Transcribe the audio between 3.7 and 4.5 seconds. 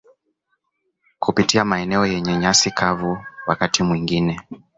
mwingine